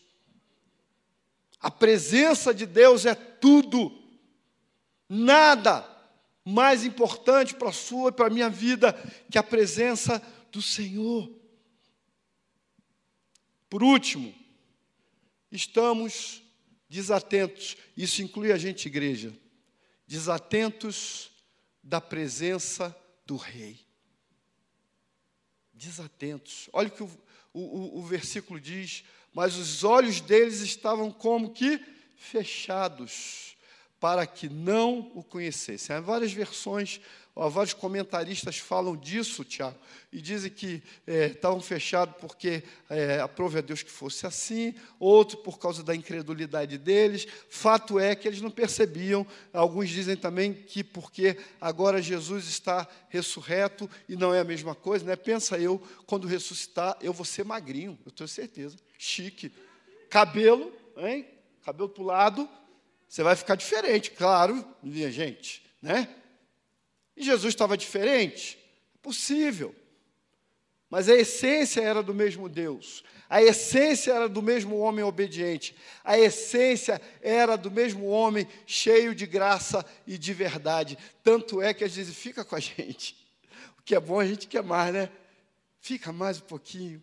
[1.59, 3.91] A presença de Deus é tudo.
[5.07, 5.85] Nada
[6.45, 8.93] mais importante para a sua e para a minha vida
[9.29, 11.29] que a presença do Senhor.
[13.69, 14.33] Por último,
[15.51, 16.41] estamos
[16.89, 17.77] desatentos.
[17.95, 19.33] Isso inclui a gente, igreja
[20.09, 21.29] desatentos
[21.83, 22.95] da presença
[23.27, 23.79] do Rei.
[25.71, 26.67] Desatentos.
[26.73, 27.09] Olha o que o,
[27.53, 31.79] o, o versículo diz: Mas os olhos deles estavam como que
[32.17, 33.55] fechados,
[33.99, 35.95] para que não o conhecessem.
[35.95, 37.01] Há várias versões
[37.47, 39.77] vários comentaristas falam disso, Tiago,
[40.11, 45.37] e dizem que é, estavam fechados porque é, aprove a Deus que fosse assim, outro
[45.37, 47.27] por causa da incredulidade deles.
[47.49, 49.25] Fato é que eles não percebiam.
[49.53, 55.05] Alguns dizem também que porque agora Jesus está ressurreto e não é a mesma coisa,
[55.05, 55.15] né?
[55.15, 59.51] Pensa eu, quando ressuscitar, eu vou ser magrinho, eu tenho certeza, chique.
[60.09, 61.25] Cabelo, hein?
[61.63, 62.49] Cabelo para o lado,
[63.07, 66.07] você vai ficar diferente, claro, minha gente, né?
[67.15, 68.59] E Jesus estava diferente?
[69.01, 69.73] Possível.
[70.89, 73.03] Mas a essência era do mesmo Deus.
[73.29, 75.75] A essência era do mesmo homem obediente.
[76.03, 80.97] A essência era do mesmo homem cheio de graça e de verdade.
[81.23, 83.15] Tanto é que às vezes fica com a gente.
[83.77, 85.09] O que é bom a gente quer mais, né?
[85.79, 87.01] Fica mais um pouquinho.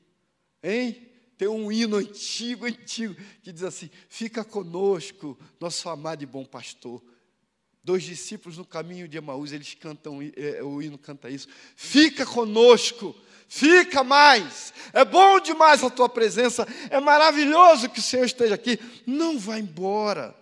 [0.62, 1.15] Hein?
[1.36, 7.02] Tem um hino antigo, antigo, que diz assim: Fica conosco, nosso amado e bom pastor
[7.86, 11.46] dois discípulos no caminho de Emaús, eles cantam, é, o hino canta isso.
[11.76, 13.14] Fica conosco,
[13.48, 14.74] fica mais.
[14.92, 18.76] É bom demais a tua presença, é maravilhoso que o Senhor esteja aqui.
[19.06, 20.36] Não vá embora.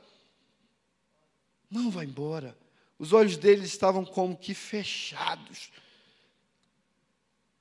[1.70, 2.56] Não vá embora.
[2.98, 5.70] Os olhos deles estavam como que fechados.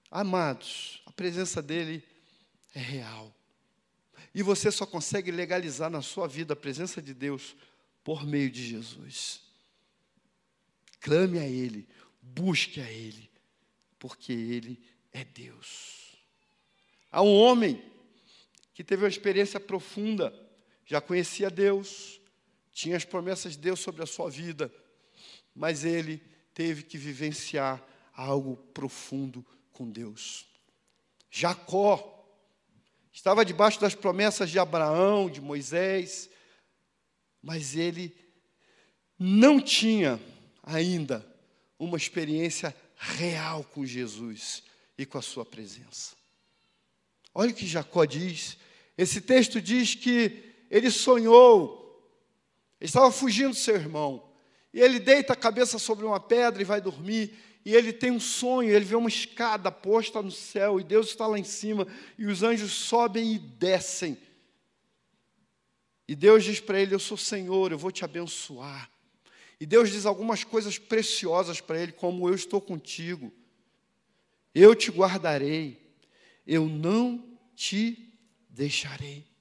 [0.10, 2.02] Amados, a presença dele
[2.74, 3.34] é real.
[4.34, 7.56] E você só consegue legalizar na sua vida a presença de Deus
[8.04, 9.42] por meio de Jesus.
[11.00, 11.88] Clame a Ele,
[12.22, 13.30] busque a Ele,
[14.00, 14.82] porque Ele
[15.12, 16.18] é Deus.
[17.12, 17.84] Há um homem
[18.74, 20.34] que teve uma experiência profunda,
[20.86, 22.20] já conhecia Deus,
[22.72, 24.74] tinha as promessas de Deus sobre a sua vida,
[25.56, 26.22] mas ele
[26.54, 30.48] teve que vivenciar algo profundo com Deus.
[31.30, 32.13] Jacó
[33.14, 36.30] estava debaixo das promessas de Abraão, de Moisés,
[37.42, 38.16] mas ele
[39.18, 40.20] não tinha
[40.64, 41.26] ainda
[41.78, 44.64] uma experiência real com Jesus
[44.98, 46.16] e com a sua presença.
[47.34, 48.58] Olha o que Jacó diz.
[48.98, 51.80] Esse texto diz que ele sonhou,
[52.80, 54.28] ele estava fugindo do seu irmão,
[54.74, 58.20] e ele deita a cabeça sobre uma pedra e vai dormir, e ele tem um
[58.20, 62.26] sonho, ele vê uma escada posta no céu, e Deus está lá em cima, e
[62.26, 64.18] os anjos sobem e descem.
[66.08, 68.92] E Deus diz para ele: Eu sou Senhor, eu vou te abençoar.
[69.60, 73.32] E Deus diz algumas coisas preciosas para ele, como eu estou contigo,
[74.54, 75.80] eu te guardarei,
[76.46, 77.24] eu não
[77.56, 78.14] te
[78.50, 79.33] deixarei.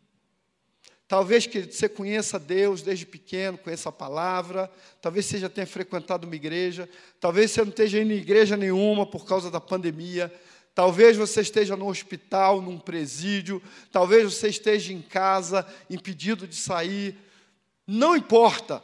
[1.12, 6.27] Talvez que você conheça Deus desde pequeno, conheça a palavra, talvez você já tenha frequentado
[6.27, 6.88] uma igreja,
[7.20, 10.33] talvez você não esteja indo em igreja nenhuma por causa da pandemia,
[10.75, 17.14] talvez você esteja no hospital, num presídio, talvez você esteja em casa, impedido de sair,
[17.87, 18.83] não importa.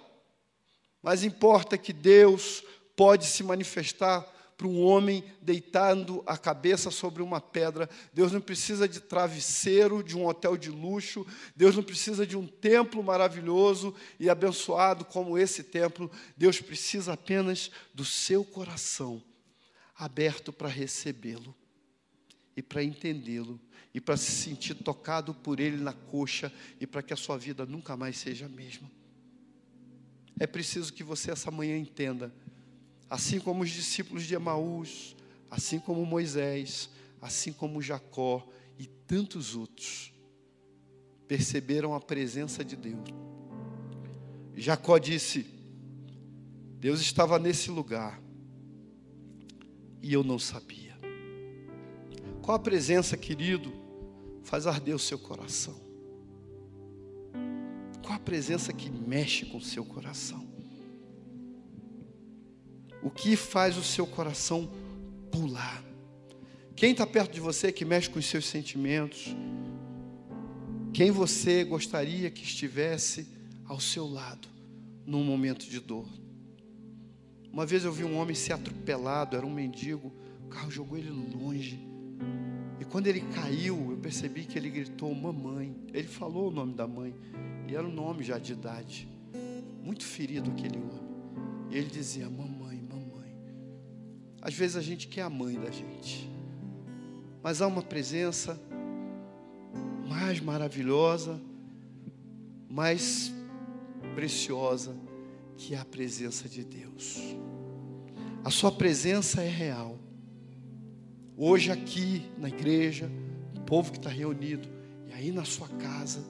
[1.03, 2.63] Mas importa que Deus
[2.95, 4.23] pode se manifestar
[4.59, 7.89] para um homem deitando a cabeça sobre uma pedra.
[8.13, 11.25] Deus não precisa de travesseiro, de um hotel de luxo.
[11.55, 16.11] Deus não precisa de um templo maravilhoso e abençoado como esse templo.
[16.37, 19.23] Deus precisa apenas do seu coração
[19.95, 21.55] aberto para recebê-lo
[22.57, 23.61] e para entendê-lo
[23.95, 27.65] e para se sentir tocado por ele na coxa e para que a sua vida
[27.65, 28.91] nunca mais seja a mesma.
[30.41, 32.33] é preciso que você essa manhã entenda,
[33.09, 35.17] assim como os discípulos de Emaús,
[35.51, 36.91] assim como Moisés,
[37.21, 38.47] assim como Jacó
[38.79, 40.13] e tantos outros,
[41.27, 43.09] perceberam a presença de Deus.
[44.55, 45.47] Jacó disse:
[46.79, 48.21] Deus estava nesse lugar
[50.03, 50.97] e eu não sabia.
[52.43, 53.73] Qual a presença, querido,
[54.43, 55.79] faz arder o seu coração?
[58.03, 60.48] Qual a presença que mexe com o seu coração?
[63.09, 64.69] O que faz o seu coração
[65.33, 65.83] pular?
[66.77, 69.35] Quem está perto de você que mexe com os seus sentimentos?
[70.93, 73.27] Quem você gostaria que estivesse
[73.65, 74.47] ao seu lado
[75.07, 76.07] num momento de dor?
[77.51, 80.13] Uma vez eu vi um homem ser atropelado, era um mendigo,
[80.45, 81.81] o carro jogou ele longe.
[82.79, 85.75] E quando ele caiu, eu percebi que ele gritou mamãe.
[85.95, 87.15] Ele falou o nome da mãe,
[87.67, 89.09] e era um nome já de idade.
[89.83, 91.09] Muito ferido aquele homem.
[91.71, 92.58] E ele dizia: Mamãe, mamãe.
[94.41, 96.31] Às vezes a gente quer a mãe da gente,
[97.43, 98.61] mas há uma presença
[100.09, 101.41] mais maravilhosa,
[102.69, 103.33] mais
[104.15, 104.97] preciosa,
[105.57, 107.19] que é a presença de Deus.
[108.45, 109.99] A sua presença é real.
[111.37, 113.11] Hoje aqui na igreja,
[113.57, 114.69] o povo que está reunido,
[115.07, 116.25] e aí na sua casa,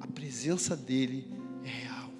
[0.00, 1.26] a presença dele
[1.64, 2.10] é real.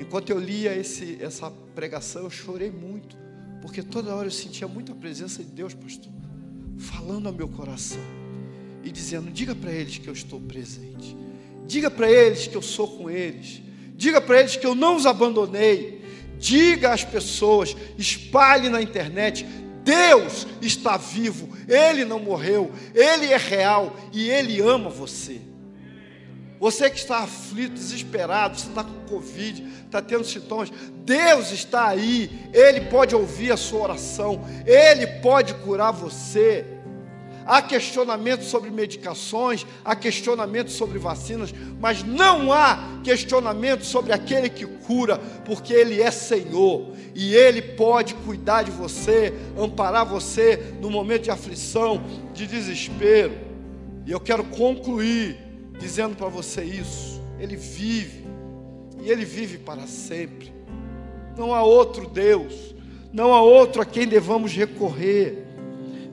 [0.00, 3.16] Enquanto eu lia esse, essa pregação, eu chorei muito,
[3.68, 6.10] porque toda hora eu sentia muita presença de Deus, pastor,
[6.78, 8.00] falando ao meu coração
[8.82, 11.14] e dizendo: diga para eles que eu estou presente,
[11.66, 13.60] diga para eles que eu sou com eles,
[13.94, 16.02] diga para eles que eu não os abandonei,
[16.38, 19.44] diga às pessoas, espalhe na internet.
[19.84, 25.42] Deus está vivo, Ele não morreu, Ele é real e Ele ama você.
[26.60, 30.70] Você que está aflito, desesperado, você está com Covid, está tendo sintomas,
[31.04, 36.64] Deus está aí, Ele pode ouvir a sua oração, Ele pode curar você.
[37.46, 44.66] Há questionamentos sobre medicações, há questionamentos sobre vacinas, mas não há questionamento sobre aquele que
[44.66, 51.22] cura, porque Ele é Senhor e Ele pode cuidar de você, amparar você no momento
[51.22, 52.04] de aflição,
[52.34, 53.32] de desespero.
[54.04, 55.47] E eu quero concluir
[55.78, 58.24] dizendo para você isso: Ele vive,
[59.00, 60.52] e Ele vive para sempre.
[61.36, 62.74] Não há outro Deus,
[63.12, 65.44] não há outro a quem devamos recorrer.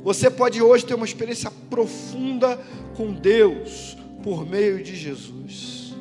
[0.04, 2.60] Você pode hoje ter uma experiência profunda
[2.96, 5.96] com Deus por meio de Jesus.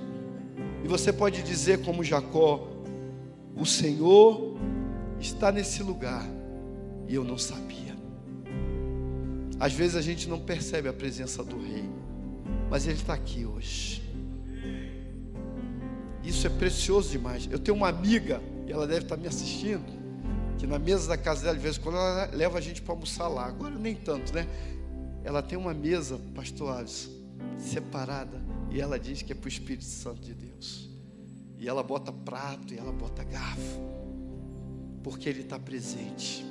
[0.84, 2.68] E você pode dizer, como Jacó:
[3.56, 4.56] O Senhor
[5.18, 6.28] está nesse lugar
[7.08, 7.94] e eu não sabia.
[9.58, 11.88] Às vezes a gente não percebe a presença do Rei,
[12.70, 14.02] mas Ele está aqui hoje.
[16.22, 17.48] Isso é precioso demais.
[17.50, 19.84] Eu tenho uma amiga, e ela deve estar me assistindo
[20.58, 22.94] que na mesa da casa dela, de vez em quando, ela leva a gente para
[22.94, 23.46] almoçar lá.
[23.46, 24.46] Agora nem tanto, né?
[25.22, 27.10] Ela tem uma mesa, pastor Alves,
[27.58, 28.40] separada,
[28.70, 30.88] e ela diz que é para o Espírito Santo de Deus.
[31.58, 33.80] E ela bota prato e ela bota garfo,
[35.02, 36.44] porque Ele está presente.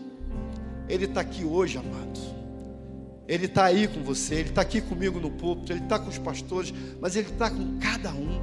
[0.88, 2.43] Ele está aqui hoje, amado.
[3.28, 6.17] Ele está aí com você, Ele está aqui comigo no púlpito, Ele está com os
[6.17, 8.41] pastores, mas Ele está com cada um.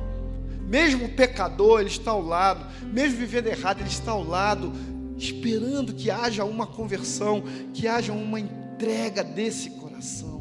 [0.66, 2.64] Mesmo o pecador, Ele está ao lado.
[2.86, 4.72] Mesmo vivendo errado, Ele está ao lado
[5.18, 7.42] esperando que haja uma conversão,
[7.74, 10.39] que haja uma entrega desse coração.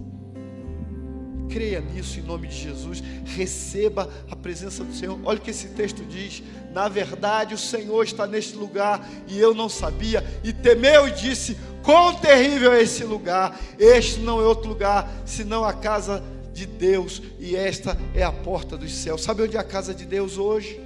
[1.50, 5.20] Creia nisso em nome de Jesus, receba a presença do Senhor.
[5.24, 6.44] Olha o que esse texto diz:
[6.74, 11.58] na verdade, o Senhor está neste lugar e eu não sabia, e temeu e disse:
[11.84, 13.60] Quão terrível é esse lugar!
[13.78, 16.24] Este não é outro lugar senão a casa
[16.54, 19.24] de Deus, e esta é a porta dos céus.
[19.24, 20.80] Sabe onde é a casa de Deus hoje?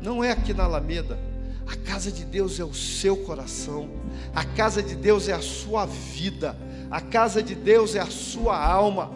[0.00, 1.18] Não é aqui na Alameda
[1.66, 3.90] a casa de Deus é o seu coração,
[4.32, 6.56] a casa de Deus é a sua vida,
[6.88, 9.10] a casa de Deus é a sua alma.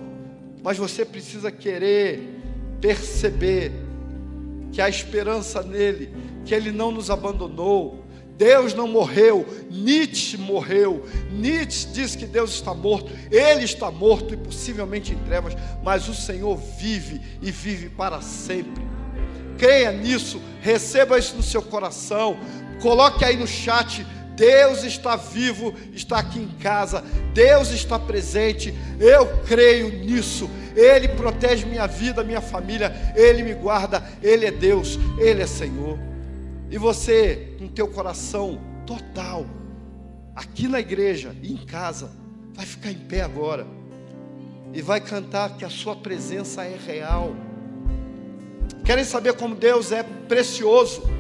[0.62, 2.38] Mas você precisa querer
[2.80, 3.72] perceber
[4.72, 8.04] que há esperança nele, que ele não nos abandonou.
[8.36, 11.04] Deus não morreu, Nietzsche morreu.
[11.30, 16.14] Nietzsche diz que Deus está morto, ele está morto e possivelmente em trevas, mas o
[16.14, 18.90] Senhor vive e vive para sempre
[19.60, 22.38] creia nisso, receba isso no seu coração,
[22.80, 24.06] coloque aí no chat.
[24.40, 30.48] Deus está vivo, está aqui em casa, Deus está presente, eu creio nisso.
[30.74, 35.98] Ele protege minha vida, minha família, Ele me guarda, Ele é Deus, Ele é Senhor.
[36.70, 39.44] E você, com teu coração total,
[40.34, 42.10] aqui na igreja e em casa,
[42.54, 43.66] vai ficar em pé agora
[44.72, 47.36] e vai cantar que a sua presença é real.
[48.86, 51.19] Querem saber como Deus é precioso?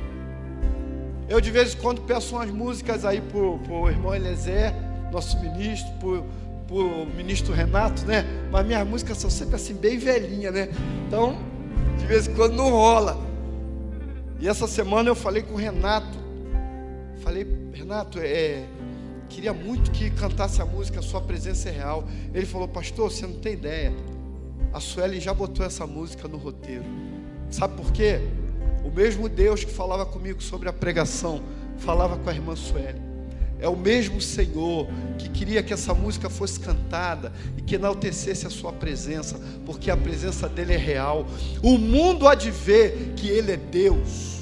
[1.30, 4.74] Eu de vez em quando peço umas músicas aí pro, irmão Eliezer,
[5.12, 6.24] nosso ministro, pro,
[6.66, 8.24] pro ministro Renato, né?
[8.50, 10.68] Mas minhas músicas são sempre assim, bem velhinhas, né?
[11.06, 11.38] Então,
[11.96, 13.16] de vez em quando não rola.
[14.40, 16.18] E essa semana eu falei com o Renato.
[17.22, 18.64] Falei, Renato, é,
[19.28, 22.08] queria muito que cantasse a música Sua Presença é Real.
[22.34, 23.92] Ele falou, pastor, você não tem ideia.
[24.72, 26.84] A Sueli já botou essa música no roteiro.
[27.50, 28.20] Sabe por quê?
[28.84, 31.42] O mesmo Deus que falava comigo sobre a pregação,
[31.78, 33.00] falava com a irmã Sueli.
[33.60, 38.50] É o mesmo Senhor que queria que essa música fosse cantada e que enaltecesse a
[38.50, 41.26] sua presença, porque a presença dele é real.
[41.62, 44.40] O mundo há de ver que ele é Deus.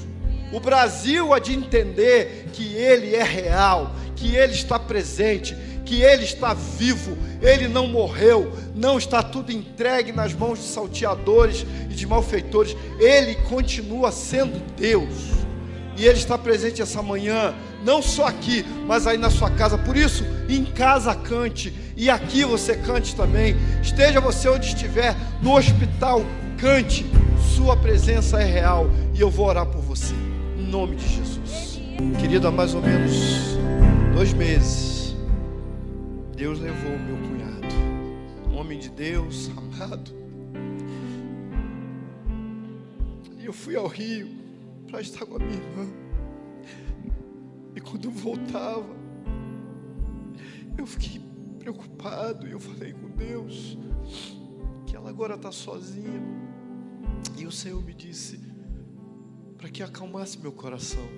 [0.53, 6.23] O Brasil há de entender que ele é real, que ele está presente, que ele
[6.23, 12.05] está vivo, ele não morreu, não está tudo entregue nas mãos de salteadores e de
[12.05, 15.39] malfeitores, ele continua sendo Deus.
[15.97, 19.77] E ele está presente essa manhã não só aqui, mas aí na sua casa.
[19.77, 23.55] Por isso, em casa cante, e aqui você cante também.
[23.81, 26.23] Esteja você onde estiver, no hospital,
[26.57, 27.05] cante.
[27.55, 30.13] Sua presença é real e eu vou orar por você,
[30.57, 31.81] em nome de Jesus.
[32.19, 33.57] Querido, há mais ou menos
[34.15, 35.15] dois meses,
[36.35, 37.18] Deus levou o meu
[38.69, 40.11] homem de Deus, amado.
[43.39, 44.29] E eu fui ao Rio
[44.87, 45.87] para estar com a minha irmã.
[47.75, 48.95] E quando eu voltava,
[50.77, 51.19] eu fiquei
[51.57, 53.75] preocupado e eu falei com Deus
[54.85, 56.21] que ela agora está sozinha.
[57.39, 58.39] E o Senhor me disse
[59.57, 61.09] para que acalmasse meu coração,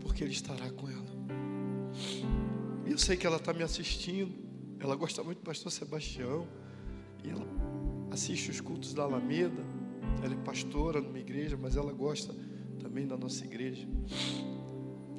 [0.00, 1.00] porque Ele estará com ela.
[2.84, 4.49] E eu sei que ela está me assistindo.
[4.80, 6.48] Ela gosta muito do pastor Sebastião.
[7.22, 7.46] E ela
[8.10, 9.62] assiste os cultos da Alameda.
[10.22, 12.34] Ela é pastora numa igreja, mas ela gosta
[12.80, 13.86] também da nossa igreja.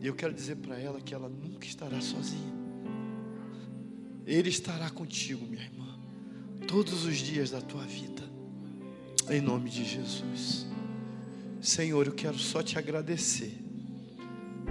[0.01, 2.59] E eu quero dizer para ela que ela nunca estará sozinha.
[4.25, 5.99] Ele estará contigo, minha irmã,
[6.67, 8.23] todos os dias da tua vida,
[9.29, 10.65] em nome de Jesus.
[11.59, 13.53] Senhor, eu quero só te agradecer,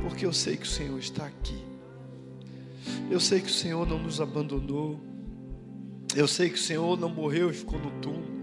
[0.03, 1.70] porque eu sei que o Senhor está aqui.
[3.11, 5.01] Eu sei que o Senhor não nos abandonou.
[6.15, 8.41] Eu sei que o Senhor não morreu e ficou no túmulo.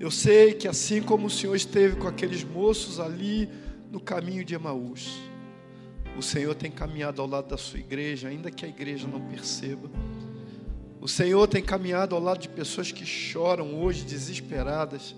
[0.00, 3.48] Eu sei que assim como o Senhor esteve com aqueles moços ali
[3.90, 5.20] no caminho de Emaús,
[6.16, 9.90] o Senhor tem caminhado ao lado da sua igreja, ainda que a igreja não perceba.
[10.98, 15.14] O Senhor tem caminhado ao lado de pessoas que choram hoje desesperadas,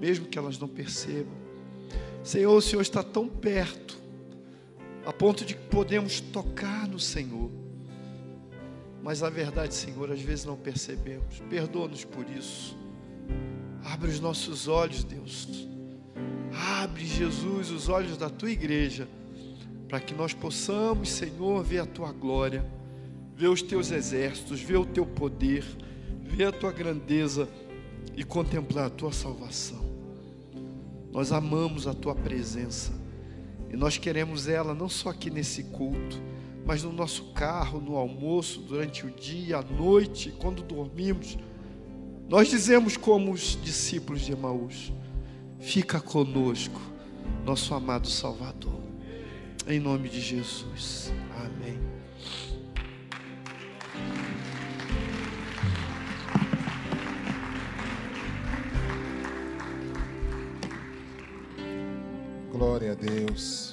[0.00, 1.38] mesmo que elas não percebam.
[2.24, 3.96] Senhor, o Senhor está tão perto,
[5.06, 7.59] a ponto de que podemos tocar no Senhor.
[9.02, 11.40] Mas a verdade, Senhor, às vezes não percebemos.
[11.48, 12.76] Perdoa-nos por isso.
[13.84, 15.68] Abre os nossos olhos, Deus.
[16.82, 19.08] Abre, Jesus, os olhos da tua igreja
[19.90, 22.64] para que nós possamos, Senhor, ver a tua glória,
[23.34, 25.64] ver os teus exércitos, ver o teu poder,
[26.22, 27.48] ver a tua grandeza
[28.16, 29.84] e contemplar a tua salvação.
[31.10, 32.92] Nós amamos a tua presença
[33.68, 36.20] e nós queremos ela não só aqui nesse culto,
[36.64, 41.38] mas no nosso carro, no almoço, durante o dia, à noite, quando dormimos.
[42.28, 44.92] Nós dizemos como os discípulos de Emaús:
[45.58, 46.80] fica conosco,
[47.44, 48.80] nosso amado Salvador.
[49.66, 51.12] Em nome de Jesus.
[51.36, 51.78] Amém.
[62.50, 63.69] Glória a Deus.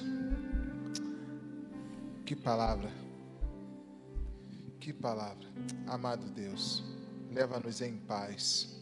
[2.28, 2.92] Que palavra.
[4.82, 5.48] Que palavra.
[5.88, 6.84] Amado Deus,
[7.32, 8.82] leva-nos em paz.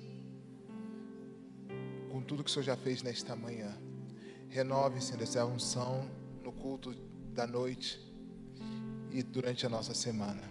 [2.12, 3.78] Com tudo que o Senhor já fez nesta manhã.
[4.50, 6.10] Renove, Senhor, essa unção
[6.44, 6.96] no culto
[7.36, 8.00] da noite
[9.12, 10.42] e durante a nossa semana.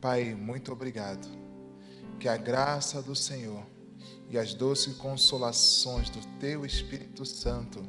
[0.00, 1.26] Pai, muito obrigado.
[2.20, 3.66] Que a graça do Senhor
[4.30, 7.82] e as doces consolações do Teu Espírito Santo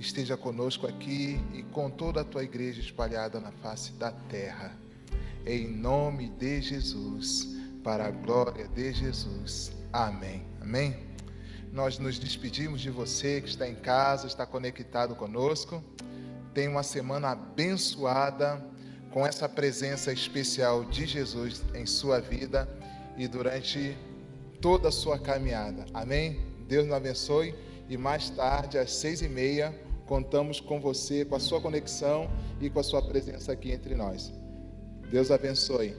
[0.00, 4.74] esteja conosco aqui e com toda a Tua igreja espalhada na face da terra.
[5.46, 9.70] Em nome de Jesus, para a glória de Jesus.
[9.92, 10.42] Amém.
[10.60, 10.96] Amém.
[11.70, 15.84] Nós nos despedimos de você que está em casa, está conectado conosco.
[16.54, 18.64] Tenha uma semana abençoada
[19.10, 22.66] com essa presença especial de Jesus em sua vida
[23.18, 23.96] e durante
[24.62, 25.84] toda a sua caminhada.
[25.92, 26.40] Amém?
[26.66, 27.54] Deus nos abençoe
[27.88, 29.74] e mais tarde, às seis e meia,
[30.10, 32.28] contamos com você, com a sua conexão
[32.60, 34.32] e com a sua presença aqui entre nós.
[35.08, 35.94] Deus abençoe.